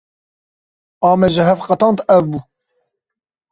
[1.09, 2.39] A me ji hev qetand ew bû.